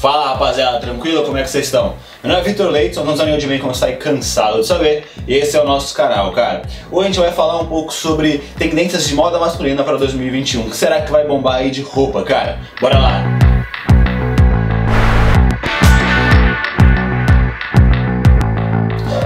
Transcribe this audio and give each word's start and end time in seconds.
Fala 0.00 0.28
rapaziada, 0.28 0.78
tranquilo? 0.78 1.24
Como 1.24 1.36
é 1.38 1.42
que 1.42 1.50
vocês 1.50 1.64
estão? 1.64 1.96
Meu 2.22 2.32
nome 2.32 2.40
é 2.40 2.44
Vitor 2.44 2.70
Leite, 2.70 2.94
sou 2.94 3.02
um 3.02 3.06
cansado 3.08 3.36
de 3.36 3.46
bem 3.48 3.58
como 3.58 3.72
está 3.72 3.90
cansado 3.90 4.60
de 4.60 4.66
saber, 4.68 5.08
e 5.26 5.34
esse 5.34 5.56
é 5.56 5.60
o 5.60 5.64
nosso 5.64 5.92
canal, 5.92 6.30
cara. 6.30 6.62
Hoje 6.88 7.02
a 7.02 7.10
gente 7.10 7.18
vai 7.18 7.32
falar 7.32 7.60
um 7.60 7.66
pouco 7.66 7.92
sobre 7.92 8.38
tendências 8.56 9.08
de 9.08 9.16
moda 9.16 9.40
masculina 9.40 9.82
para 9.82 9.96
2021. 9.96 10.60
O 10.60 10.70
que 10.70 10.76
será 10.76 11.00
que 11.00 11.10
vai 11.10 11.26
bombar 11.26 11.56
aí 11.56 11.72
de 11.72 11.82
roupa, 11.82 12.22
cara? 12.22 12.60
Bora 12.80 12.96
lá! 12.96 13.24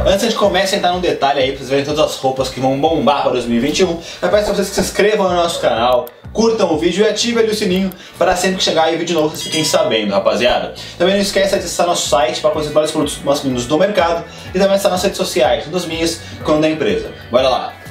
Antes 0.07 0.31
de 0.31 0.35
começar 0.35 0.77
a 0.77 0.79
entrar 0.79 0.93
no 0.93 1.01
detalhe 1.01 1.41
aí, 1.41 1.49
para 1.49 1.59
vocês 1.59 1.69
verem 1.69 1.85
todas 1.85 2.01
as 2.01 2.17
roupas 2.17 2.49
que 2.49 2.61
vão 2.61 2.81
bombar 2.81 3.25
para 3.25 3.33
2021, 3.33 4.01
eu 4.23 4.29
peço 4.31 4.51
a 4.51 4.55
vocês 4.55 4.71
que 4.71 4.75
se 4.77 4.81
inscrevam 4.81 5.29
no 5.29 5.35
nosso 5.35 5.61
canal, 5.61 6.09
curtam 6.33 6.73
o 6.73 6.79
vídeo 6.79 7.05
e 7.05 7.09
ativem 7.09 7.47
o 7.47 7.55
sininho 7.55 7.91
para 8.19 8.35
sempre 8.37 8.59
que 8.59 8.65
chegar 8.65 8.85
aí 8.85 8.97
vídeo 8.97 9.15
novo 9.15 9.31
vocês 9.31 9.43
fiquem 9.43 9.65
sabendo, 9.65 10.13
rapaziada. 10.13 10.75
Também 10.99 11.15
não 11.15 11.23
esqueça 11.23 11.59
de 11.59 11.65
acessar 11.65 11.87
nosso 11.87 12.09
site 12.09 12.41
para 12.41 12.51
conhecer 12.51 12.73
vários 12.73 12.93
produtos 12.93 13.19
masculinos 13.23 13.67
do 13.67 13.79
mercado 13.79 14.25
e 14.49 14.59
também 14.59 14.75
acessar 14.75 14.91
nossas 14.91 15.05
redes 15.05 15.19
sociais, 15.19 15.65
tanto 15.65 15.77
as 15.77 15.87
minhas 15.87 16.21
quanto 16.45 16.63
da 16.63 16.71
empresa. 16.71 17.11
Bora 17.31 17.49
lá! 17.49 17.82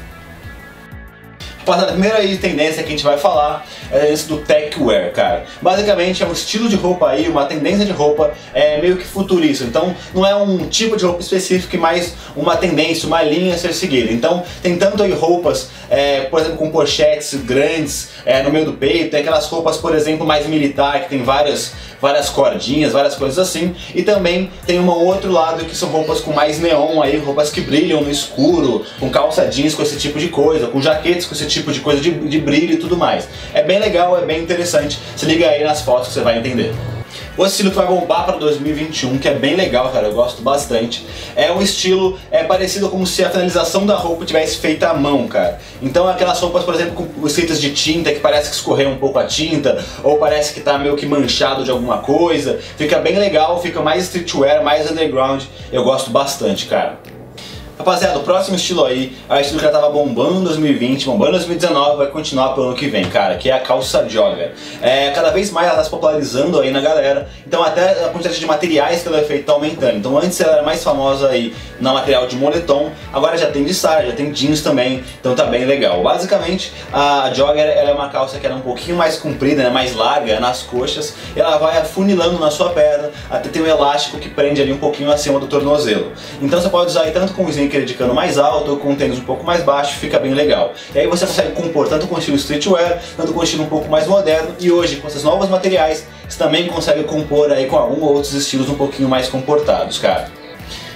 Rapaziada, 1.62 1.92
a 1.92 1.94
primeira 1.94 2.18
tendência 2.38 2.82
que 2.82 2.90
a 2.90 2.92
gente 2.92 3.04
vai 3.04 3.18
falar 3.18 3.66
é 3.92 4.12
esse 4.12 4.28
do 4.28 4.38
tech 4.38 4.82
wear, 4.82 5.12
cara. 5.12 5.46
Basicamente 5.62 6.24
é 6.24 6.26
um 6.26 6.32
estilo 6.32 6.68
de 6.68 6.76
roupa 6.76 7.10
aí, 7.10 7.28
uma 7.28 7.46
tendência 7.46 7.86
de 7.86 7.92
roupa 7.92 8.34
é 8.52 8.82
meio 8.82 8.98
que 8.98 9.06
futurista. 9.06 9.64
Então 9.64 9.96
não 10.14 10.26
é 10.26 10.36
um 10.36 10.68
tipo 10.68 10.98
de 10.98 11.06
roupa 11.06 11.22
específico, 11.22 11.78
mas 11.78 12.16
uma 12.36 12.58
tendência, 12.58 13.06
uma 13.06 13.22
linha 13.22 13.54
a 13.54 13.58
ser 13.58 13.74
seguida. 13.74 14.12
Então 14.12 14.44
tem 14.64 14.76
tanto 14.76 15.04
aí 15.04 15.12
roupas, 15.12 15.70
é, 15.90 16.22
por 16.22 16.40
exemplo, 16.40 16.58
com 16.58 16.72
pochetes 16.72 17.36
grandes 17.36 18.10
é, 18.26 18.42
no 18.42 18.50
meio 18.50 18.66
do 18.66 18.74
peito, 18.74 19.12
tem 19.12 19.20
aquelas 19.20 19.46
roupas, 19.46 19.78
por 19.78 19.94
exemplo, 19.94 20.26
mais 20.26 20.48
militar, 20.48 21.04
que 21.04 21.10
tem 21.10 21.22
várias, 21.24 21.74
várias 22.02 22.30
cordinhas, 22.30 22.92
várias 22.92 23.16
coisas 23.16 23.38
assim. 23.38 23.76
E 23.94 24.02
também 24.02 24.52
tem 24.66 24.80
um 24.80 24.90
outro 24.90 25.32
lado 25.32 25.66
que 25.66 25.76
são 25.76 25.90
roupas 25.90 26.20
com 26.20 26.34
mais 26.34 26.60
neon 26.60 27.02
aí, 27.02 27.18
roupas 27.18 27.50
que 27.50 27.62
brilham 27.62 28.02
no 28.02 28.10
escuro, 28.10 28.84
com 29.00 29.10
calça 29.10 29.46
jeans 29.46 29.76
com 29.76 29.84
esse 29.84 29.98
tipo 29.98 30.20
de 30.20 30.30
coisa, 30.30 30.68
com 30.68 30.82
jaquetes 30.82 31.26
com 31.26 31.36
esse 31.36 31.46
tipo 31.46 31.72
de 31.72 31.80
coisa 31.80 32.02
de, 32.02 32.12
de 32.12 32.40
brilho 32.40 32.74
e 32.74 32.78
tudo 32.78 32.98
mais. 32.98 33.28
É 33.54 33.62
bem 33.62 33.80
legal, 33.80 34.18
é 34.18 34.26
bem 34.26 34.42
interessante. 34.42 35.00
Se 35.16 35.26
liga 35.26 35.48
aí 35.48 35.64
nas 35.64 35.82
fotos 35.82 36.08
que 36.08 36.14
você 36.14 36.22
vai 36.22 36.40
entender. 36.40 36.74
O 37.38 37.46
estilo 37.46 37.70
que 37.70 37.78
vai 37.78 37.88
bombar 37.88 38.26
para 38.26 38.36
2021, 38.36 39.18
que 39.18 39.28
é 39.28 39.34
bem 39.34 39.56
legal, 39.56 39.90
cara, 39.90 40.08
eu 40.08 40.14
gosto 40.14 40.42
bastante. 40.42 41.06
É 41.34 41.50
um 41.50 41.62
estilo 41.62 42.20
é 42.30 42.44
parecido 42.44 42.90
como 42.90 43.08
se 43.08 43.24
a 43.24 43.30
finalização 43.30 43.86
da 43.86 43.96
roupa 43.96 44.26
tivesse 44.26 44.58
feita 44.58 44.90
à 44.90 44.94
mão, 44.94 45.30
cara. 45.30 45.58
Então 45.82 46.10
aquelas 46.10 46.40
roupas, 46.42 46.66
por 46.66 46.76
exemplo, 46.76 47.08
com 47.08 47.26
escritas 47.26 47.62
de 47.62 47.72
tinta 47.72 48.12
que 48.12 48.20
parece 48.20 48.50
que 48.50 48.56
escorreu 48.58 48.90
um 48.90 48.98
pouco 48.98 49.18
a 49.18 49.24
tinta, 49.24 49.82
ou 50.04 50.18
parece 50.18 50.54
que 50.54 50.60
tá 50.60 50.78
meio 50.78 50.98
que 50.98 51.06
manchado 51.06 51.64
de 51.64 51.72
alguma 51.72 52.00
coisa. 52.00 52.60
Fica 52.76 53.00
bem 53.00 53.18
legal, 53.18 53.62
fica 53.62 53.82
mais 53.82 54.04
streetwear, 54.04 54.62
mais 54.62 54.92
underground. 54.92 55.44
Eu 55.72 55.86
gosto 55.86 56.12
bastante, 56.12 56.66
cara. 56.66 57.00
Rapaziada, 57.82 58.20
o 58.20 58.22
próximo 58.22 58.56
estilo 58.56 58.86
aí 58.86 59.18
é 59.28 59.34
o 59.34 59.40
estilo 59.40 59.58
que 59.58 59.66
já 59.66 59.72
tava 59.72 59.90
bombando 59.90 60.42
em 60.42 60.44
2020, 60.44 61.08
bombando 61.08 61.30
em 61.30 61.34
2019, 61.40 61.98
vai 61.98 62.08
continuar 62.08 62.50
pro 62.50 62.62
ano 62.62 62.76
que 62.76 62.88
vem, 62.88 63.06
cara, 63.06 63.38
que 63.38 63.50
é 63.50 63.54
a 63.54 63.60
calça 63.60 64.08
jogger. 64.08 64.52
É, 64.84 65.10
cada 65.10 65.32
vez 65.32 65.50
mais 65.50 65.66
ela 65.66 65.78
tá 65.78 65.84
se 65.84 65.90
popularizando 65.90 66.60
aí 66.60 66.70
na 66.70 66.80
galera, 66.80 67.28
então 67.46 67.64
até 67.64 68.06
a 68.06 68.10
quantidade 68.10 68.40
de 68.40 68.46
materiais 68.46 69.02
que 69.02 69.08
ela 69.08 69.18
é 69.18 69.24
feita 69.24 69.46
tá 69.46 69.54
aumentando. 69.54 69.98
Então 69.98 70.16
antes 70.16 70.40
ela 70.40 70.58
era 70.58 70.62
mais 70.62 70.84
famosa 70.84 71.30
aí 71.30 71.56
na 71.80 71.92
material 71.92 72.28
de 72.28 72.36
moletom, 72.36 72.92
agora 73.12 73.36
já 73.36 73.50
tem 73.50 73.64
de 73.64 73.74
saia, 73.74 74.06
já 74.06 74.16
tem 74.16 74.32
jeans 74.32 74.62
também, 74.62 75.04
então 75.20 75.34
tá 75.34 75.46
bem 75.46 75.66
legal. 75.66 76.04
Basicamente, 76.04 76.72
a 76.94 77.32
jogger 77.34 77.66
ela 77.66 77.90
é 77.90 77.94
uma 77.94 78.10
calça 78.10 78.38
que 78.38 78.46
era 78.46 78.54
um 78.54 78.62
pouquinho 78.62 78.96
mais 78.96 79.18
comprida, 79.18 79.64
né, 79.64 79.72
mais 79.72 79.96
larga 79.96 80.40
nas 80.40 80.62
coxas, 80.62 81.16
ela 81.36 81.58
vai 81.58 81.80
afunilando 81.80 82.38
na 82.38 82.52
sua 82.52 82.70
perna, 82.70 83.10
até 83.28 83.50
tem 83.50 83.64
um 83.64 83.68
elástico 83.68 84.20
que 84.20 84.30
prende 84.30 84.62
ali 84.62 84.72
um 84.72 84.78
pouquinho 84.78 85.12
acima 85.12 85.40
do 85.40 85.48
tornozelo. 85.48 86.12
Então 86.40 86.62
você 86.62 86.70
pode 86.70 86.92
usar 86.92 87.02
aí 87.02 87.12
tanto 87.12 87.34
com 87.34 87.42
o 87.42 87.46
sneaker 87.72 87.86
de 87.86 87.94
cano 87.94 88.14
mais 88.14 88.38
alto 88.38 88.76
com 88.78 88.90
um 88.90 88.96
tênis 88.96 89.18
um 89.18 89.24
pouco 89.24 89.46
mais 89.46 89.64
baixo, 89.64 89.98
fica 89.98 90.20
bem 90.20 90.34
legal. 90.34 90.74
E 90.94 91.00
aí 91.00 91.08
você 91.08 91.26
consegue 91.26 91.52
compor 91.54 91.88
tanto 91.88 92.08
com 92.08 92.18
estilo 92.18 92.38
streetwear, 92.38 93.02
tanto 93.16 93.34
com 93.34 93.42
estilo 93.42 93.64
um 93.64 93.68
pouco 93.68 93.90
mais 93.90 94.06
moderno 94.06 94.54
e 94.60 94.72
hoje 94.72 94.98
com 94.98 95.08
esses 95.08 95.24
novos 95.24 95.50
materiais 95.50 96.06
você 96.28 96.38
também 96.38 96.68
consegue 96.68 97.04
compor 97.04 97.52
aí 97.52 97.66
com 97.66 97.78
algum 97.78 98.04
outros 98.04 98.34
estilos 98.34 98.70
um 98.70 98.76
pouquinho 98.76 99.08
mais 99.08 99.28
comportados, 99.28 99.98
cara. 99.98 100.41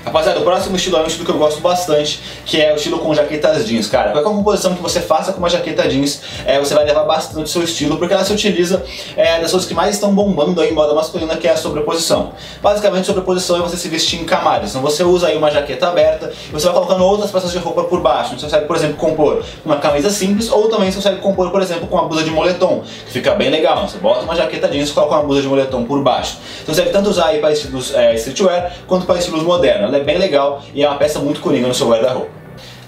Rapaziada, 0.05 0.39
o 0.39 0.43
próximo 0.43 0.75
estilo 0.75 0.97
é 0.97 1.01
um 1.01 1.07
estilo 1.07 1.25
que 1.25 1.31
eu 1.31 1.38
gosto 1.39 1.59
bastante, 1.61 2.21
que 2.45 2.61
é 2.61 2.71
o 2.71 2.75
estilo 2.75 2.99
com 2.99 3.11
jaquetas 3.16 3.66
jeans, 3.66 3.88
cara. 3.88 4.11
Qualquer 4.11 4.29
composição 4.29 4.75
que 4.75 4.81
você 4.81 5.01
faça 5.01 5.33
com 5.33 5.39
uma 5.39 5.49
jaqueta 5.49 5.89
jeans, 5.89 6.21
é, 6.45 6.59
você 6.59 6.75
vai 6.75 6.85
levar 6.85 7.05
bastante 7.05 7.45
o 7.45 7.47
seu 7.47 7.63
estilo, 7.63 7.97
porque 7.97 8.13
ela 8.13 8.23
se 8.23 8.31
utiliza 8.31 8.83
é, 9.17 9.41
das 9.41 9.49
coisas 9.49 9.67
que 9.67 9.73
mais 9.73 9.95
estão 9.95 10.13
bombando 10.13 10.61
aí 10.61 10.69
em 10.69 10.73
moda 10.73 10.93
masculina, 10.93 11.35
que 11.38 11.47
é 11.47 11.51
a 11.53 11.57
sobreposição. 11.57 12.33
Basicamente, 12.61 13.07
sobreposição 13.07 13.57
é 13.57 13.61
você 13.61 13.77
se 13.77 13.89
vestir 13.89 14.21
em 14.21 14.25
camadas. 14.25 14.69
Então 14.69 14.81
você 14.83 15.03
usa 15.03 15.25
aí 15.25 15.35
uma 15.35 15.49
jaqueta 15.49 15.88
aberta 15.88 16.31
e 16.49 16.51
você 16.51 16.67
vai 16.67 16.75
colocando 16.75 17.03
outras 17.03 17.31
peças 17.31 17.51
de 17.51 17.57
roupa 17.57 17.85
por 17.85 17.99
baixo. 17.99 18.35
Então, 18.35 18.41
você 18.41 18.45
consegue, 18.45 18.67
por 18.67 18.75
exemplo, 18.75 18.97
compor 18.97 19.43
uma 19.66 19.77
camisa 19.77 20.11
simples, 20.11 20.51
ou 20.51 20.69
também 20.69 20.91
você 20.91 20.97
consegue 20.97 21.17
compor, 21.19 21.49
por 21.49 21.63
exemplo, 21.63 21.87
com 21.87 21.95
uma 21.95 22.07
blusa 22.07 22.23
de 22.23 22.29
moletom, 22.29 22.83
que 23.07 23.11
fica 23.11 23.33
bem 23.33 23.49
legal. 23.49 23.87
Você 23.87 23.97
bota 23.97 24.22
uma 24.22 24.35
jaqueta 24.35 24.67
jeans 24.67 24.89
e 24.89 24.93
coloca 24.93 25.16
uma 25.16 25.23
blusa 25.23 25.41
de 25.41 25.47
moletom 25.47 25.83
por 25.83 26.03
baixo. 26.03 26.37
Então 26.61 26.75
você 26.75 26.81
deve 26.81 26.93
tanto 26.93 27.09
usar 27.09 27.29
aí 27.29 27.39
para 27.39 27.51
estilos 27.51 27.91
é, 27.95 28.13
streetwear, 28.13 28.72
quanto 28.85 29.07
para 29.07 29.17
estilos 29.17 29.41
modernos 29.41 29.94
ela 29.95 30.01
é 30.01 30.03
bem 30.03 30.17
legal 30.17 30.61
e 30.73 30.83
é 30.83 30.88
uma 30.88 30.97
peça 30.97 31.19
muito 31.19 31.39
coringa 31.39 31.67
no 31.67 31.73
seu 31.73 31.89
guarda-roupa. 31.89 32.29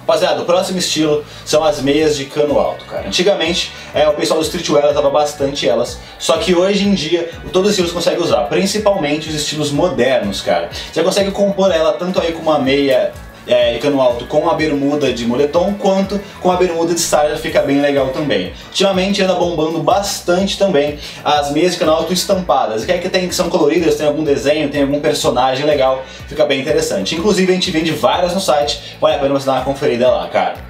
Rapaziada, 0.02 0.42
o 0.42 0.46
próximo 0.46 0.80
estilo 0.80 1.26
são 1.46 1.64
as 1.66 1.82
meias 1.82 2.16
de 2.16 2.26
cano 2.26 2.58
alto, 2.58 2.86
cara. 2.86 3.08
Antigamente, 3.08 3.74
é, 3.94 4.08
o 4.08 4.14
pessoal 4.14 4.40
do 4.40 4.46
streetwear 4.46 4.90
usava 4.90 5.10
bastante 5.10 5.68
elas, 5.68 6.00
só 6.18 6.38
que 6.38 6.56
hoje 6.56 6.88
em 6.88 6.94
dia, 6.94 7.30
todos 7.52 7.70
os 7.70 7.72
estilos 7.72 7.92
conseguem 7.92 8.24
usar, 8.24 8.44
principalmente 8.44 9.28
os 9.28 9.36
estilos 9.36 9.70
modernos, 9.70 10.42
cara. 10.42 10.70
Você 10.94 11.04
consegue 11.04 11.32
compor 11.32 11.74
ela 11.74 11.92
tanto 11.92 12.22
aí 12.22 12.32
com 12.32 12.42
uma 12.42 12.58
meia 12.58 13.12
é, 13.48 13.78
cano 13.78 14.02
alto 14.02 14.26
com 14.26 14.50
a 14.50 14.54
bermuda 14.54 15.12
de 15.14 15.26
moletom, 15.26 15.74
quanto 15.80 16.20
com 16.42 16.52
a 16.52 16.56
bermuda 16.56 16.94
de 16.94 17.00
sarja 17.00 17.38
fica 17.38 17.62
bem 17.62 17.82
legal 17.82 18.10
também. 18.10 18.54
Ultimamente 18.68 19.22
anda 19.22 19.34
bombando 19.34 19.80
bastante 19.80 20.58
também 20.58 21.00
as 21.24 21.52
meias 21.52 21.74
de 21.74 21.80
cano 21.80 21.92
alto 21.92 22.14
estampadas, 22.14 22.86
que 22.86 22.92
é 22.92 22.98
que 22.98 23.10
tem 23.10 23.28
que 23.28 23.36
são 23.36 23.50
coloridas, 23.50 23.96
tem 23.96 24.08
algum 24.08 24.24
desenho, 24.24 24.70
tem 24.70 24.82
algum 24.82 25.00
personagem 25.00 25.66
legal, 25.66 26.04
fica 26.28 26.46
bem 26.46 26.62
interessante. 26.62 27.16
Inclusive 27.16 27.52
a 27.52 27.56
gente 27.56 27.72
vende 27.72 27.92
várias 27.92 28.34
no 28.34 28.42
site, 28.42 28.98
vale 29.00 29.16
a 29.16 29.20
pena 29.20 29.34
você 29.34 29.46
dar 29.46 29.54
uma 29.54 29.64
conferida 29.64 30.10
lá, 30.10 30.28
cara. 30.28 30.67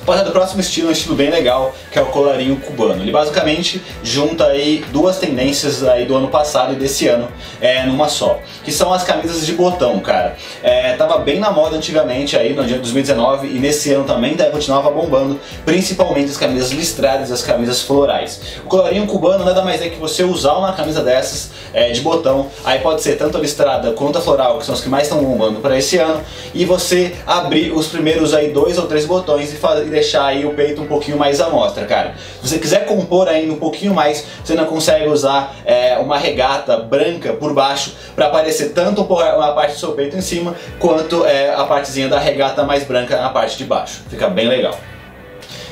Rapaziada, 0.00 0.30
o 0.30 0.32
próximo 0.32 0.60
estilo 0.60 0.86
é 0.86 0.90
um 0.90 0.92
estilo 0.92 1.14
bem 1.14 1.30
legal, 1.30 1.74
que 1.92 1.98
é 1.98 2.02
o 2.02 2.06
colarinho 2.06 2.56
cubano. 2.56 3.02
Ele 3.02 3.12
basicamente 3.12 3.82
junta 4.02 4.46
aí 4.46 4.84
duas 4.90 5.18
tendências 5.18 5.84
aí 5.84 6.06
do 6.06 6.16
ano 6.16 6.28
passado 6.28 6.72
e 6.72 6.76
desse 6.76 7.06
ano 7.08 7.28
é, 7.60 7.84
numa 7.84 8.08
só, 8.08 8.40
que 8.64 8.72
são 8.72 8.92
as 8.92 9.04
camisas 9.04 9.44
de 9.44 9.52
botão, 9.52 10.00
cara. 10.00 10.36
É, 10.62 10.94
tava 10.94 11.18
bem 11.18 11.38
na 11.38 11.50
moda 11.50 11.76
antigamente 11.76 12.36
aí 12.36 12.54
no 12.54 12.64
dia 12.64 12.76
de 12.76 12.82
2019 12.82 13.48
e 13.48 13.58
nesse 13.58 13.92
ano 13.92 14.04
também 14.04 14.34
daí 14.34 14.50
continuava 14.50 14.90
bombando, 14.90 15.38
principalmente 15.66 16.30
as 16.30 16.38
camisas 16.38 16.70
listradas 16.70 17.28
e 17.28 17.32
as 17.32 17.42
camisas 17.42 17.82
florais. 17.82 18.40
O 18.64 18.68
colarinho 18.68 19.06
cubano 19.06 19.44
nada 19.44 19.62
mais 19.62 19.82
é 19.82 19.90
que 19.90 19.98
você 19.98 20.24
usar 20.24 20.54
uma 20.54 20.72
camisa 20.72 21.02
dessas 21.02 21.50
é, 21.72 21.90
de 21.90 22.00
botão, 22.00 22.48
aí 22.64 22.78
pode 22.78 23.02
ser 23.02 23.16
tanto 23.16 23.36
a 23.36 23.40
listrada 23.40 23.92
quanto 23.92 24.16
a 24.16 24.20
floral, 24.20 24.58
que 24.58 24.64
são 24.64 24.74
as 24.74 24.80
que 24.80 24.88
mais 24.88 25.04
estão 25.04 25.22
bombando 25.22 25.60
para 25.60 25.76
esse 25.76 25.98
ano, 25.98 26.22
e 26.54 26.64
você 26.64 27.14
abrir 27.26 27.72
os 27.72 27.88
primeiros 27.88 28.32
aí 28.32 28.50
dois 28.52 28.78
ou 28.78 28.86
três 28.86 29.04
botões 29.04 29.52
e 29.52 29.56
fazer 29.56 29.97
deixar 29.98 30.26
aí 30.26 30.46
o 30.46 30.54
peito 30.54 30.80
um 30.82 30.86
pouquinho 30.86 31.18
mais 31.18 31.40
à 31.40 31.48
mostra, 31.48 31.84
cara. 31.84 32.14
Se 32.40 32.48
você 32.48 32.58
quiser 32.58 32.86
compor 32.86 33.28
ainda 33.28 33.52
um 33.52 33.58
pouquinho 33.58 33.94
mais, 33.94 34.24
você 34.44 34.54
não 34.54 34.64
consegue 34.64 35.08
usar 35.08 35.54
é, 35.64 35.98
uma 35.98 36.16
regata 36.16 36.76
branca 36.76 37.32
por 37.32 37.52
baixo 37.52 37.94
para 38.14 38.26
aparecer 38.26 38.72
tanto 38.72 39.02
a 39.02 39.52
parte 39.52 39.72
do 39.72 39.78
seu 39.78 39.92
peito 39.92 40.16
em 40.16 40.20
cima, 40.20 40.54
quanto 40.78 41.26
é, 41.26 41.54
a 41.54 41.64
partezinha 41.64 42.08
da 42.08 42.18
regata 42.18 42.64
mais 42.64 42.84
branca 42.84 43.20
na 43.20 43.28
parte 43.30 43.58
de 43.58 43.64
baixo. 43.64 44.02
Fica 44.08 44.28
bem 44.28 44.48
legal. 44.48 44.78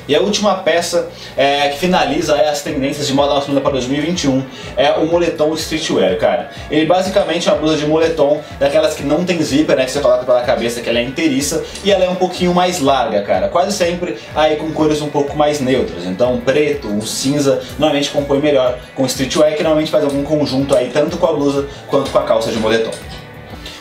E 0.08 0.14
a 0.14 0.20
última 0.20 0.54
peça 0.54 1.08
é, 1.36 1.68
que 1.68 1.78
finaliza 1.78 2.34
as 2.34 2.62
tendências 2.62 3.06
de 3.06 3.14
moda 3.14 3.34
masculina 3.34 3.60
para 3.60 3.72
2021 3.72 4.44
é 4.76 4.92
o 4.92 5.06
moletom 5.06 5.52
streetwear, 5.54 6.16
cara. 6.18 6.50
Ele 6.70 6.86
basicamente 6.86 7.48
é 7.48 7.52
uma 7.52 7.60
blusa 7.60 7.76
de 7.76 7.86
moletom, 7.86 8.40
daquelas 8.58 8.94
que 8.94 9.02
não 9.02 9.24
tem 9.24 9.42
zíper, 9.42 9.76
né, 9.76 9.84
que 9.84 9.90
você 9.90 10.00
coloca 10.00 10.24
pela 10.24 10.42
cabeça, 10.42 10.80
que 10.80 10.88
ela 10.88 10.98
é 10.98 11.02
inteiriça, 11.02 11.64
e 11.84 11.90
ela 11.90 12.04
é 12.04 12.08
um 12.08 12.14
pouquinho 12.14 12.54
mais 12.54 12.80
larga, 12.80 13.22
cara. 13.22 13.48
Quase 13.48 13.76
sempre 13.76 14.16
aí 14.34 14.56
com 14.56 14.70
cores 14.72 15.00
um 15.00 15.08
pouco 15.08 15.36
mais 15.36 15.60
neutras. 15.60 16.04
Então 16.04 16.38
preto, 16.38 16.88
um 16.88 17.00
cinza, 17.00 17.60
normalmente 17.78 18.10
compõe 18.10 18.38
melhor 18.38 18.78
com 18.94 19.04
streetwear, 19.06 19.54
que 19.56 19.62
normalmente 19.62 19.90
faz 19.90 20.04
algum 20.04 20.22
conjunto 20.22 20.76
aí, 20.76 20.90
tanto 20.92 21.16
com 21.16 21.26
a 21.26 21.32
blusa 21.32 21.66
quanto 21.88 22.10
com 22.10 22.18
a 22.18 22.22
calça 22.22 22.50
de 22.50 22.58
moletom. 22.58 22.92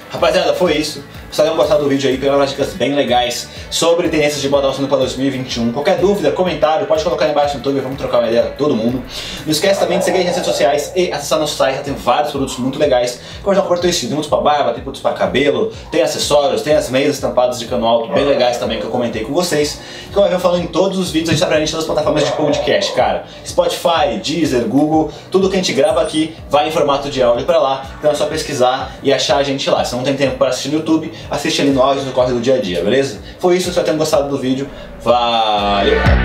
Rapaziada, 0.10 0.54
foi 0.54 0.78
isso. 0.78 1.04
Espero 1.36 1.50
tenham 1.50 1.58
gostado 1.58 1.84
do 1.84 1.90
vídeo 1.90 2.10
aí, 2.10 2.30
umas 2.30 2.52
dicas 2.52 2.74
bem 2.76 2.96
legais 2.96 3.50
sobre 3.70 4.08
tendências 4.08 4.42
de 4.42 4.48
moda 4.48 4.72
para 4.72 5.00
2021. 5.00 5.74
Qualquer 5.74 5.98
dúvida, 5.98 6.32
comentário, 6.32 6.88
pode 6.88 7.04
colocar 7.04 7.26
aí 7.26 7.32
embaixo 7.32 7.56
no 7.56 7.60
YouTube, 7.60 7.82
vamos 7.82 7.98
trocar 7.98 8.20
uma 8.20 8.30
ideia 8.30 8.44
todo 8.58 8.74
mundo. 8.74 9.04
Não 9.46 9.52
esquece 9.52 9.82
também 9.82 10.00
de 10.00 10.06
seguir 10.06 10.24
nas 10.24 10.28
redes 10.28 10.46
sociais 10.46 10.94
e 10.96 11.12
acessar 11.12 11.38
nosso 11.38 11.58
site, 11.58 11.84
tem 11.84 11.94
vários 11.94 12.32
produtos 12.32 12.58
muito 12.58 12.80
legais. 12.80 13.20
Como 13.44 13.54
já 13.54 13.62
esse, 13.62 14.00
tem 14.00 14.10
produtos 14.12 14.30
para 14.30 14.40
barba, 14.40 14.72
tem 14.72 14.82
produtos 14.82 15.02
para 15.02 15.12
cabelo, 15.12 15.74
tem 15.92 16.02
acessórios, 16.02 16.62
tem 16.62 16.74
as 16.74 16.90
meias 16.90 17.16
estampadas 17.16 17.60
de 17.60 17.66
cano 17.66 17.86
alto 17.86 18.14
bem 18.14 18.24
legais 18.24 18.58
também 18.58 18.80
que 18.80 18.86
eu 18.86 18.90
comentei 18.90 19.26
com 19.26 19.34
vocês. 19.34 19.82
Que 20.14 20.18
eu 20.18 20.40
falando 20.40 20.64
em 20.64 20.68
todos 20.68 20.98
os 20.98 21.12
vídeos, 21.12 21.32
a 21.32 21.34
gente 21.34 21.42
tá 21.42 21.48
presente 21.48 21.76
nas 21.76 21.84
plataformas 21.84 22.24
de 22.24 22.32
podcast, 22.32 22.94
cara. 22.94 23.26
Spotify, 23.46 24.22
Deezer, 24.24 24.64
Google, 24.70 25.12
tudo 25.30 25.50
que 25.50 25.56
a 25.56 25.58
gente 25.58 25.74
grava 25.74 26.02
aqui 26.02 26.34
vai 26.50 26.70
em 26.70 26.72
formato 26.72 27.10
de 27.10 27.22
áudio 27.22 27.46
para 27.46 27.60
lá. 27.60 27.86
Então 28.00 28.10
é 28.10 28.16
só 28.16 28.26
pesquisar 28.26 28.96
e 29.04 29.12
achar 29.12 29.36
a 29.36 29.44
gente 29.44 29.70
lá. 29.70 29.84
Se 29.84 29.94
não 29.94 30.04
tem 30.04 30.16
tempo 30.16 30.38
para 30.38 30.48
assistir 30.48 30.70
no 30.70 30.76
YouTube, 30.76 31.12
assiste 31.30 31.62
ali 31.62 31.72
áudio 31.82 32.04
no 32.04 32.12
corre 32.12 32.34
do 32.34 32.40
dia 32.40 32.56
a 32.56 32.62
dia, 32.62 32.84
beleza? 32.84 33.20
Foi 33.40 33.58
isso, 33.58 33.70
espero 33.70 33.84
que 33.84 33.92
tenham 33.92 33.98
gostado 33.98 34.30
do 34.30 34.38
vídeo. 34.38 34.68
Valeu! 35.02 36.25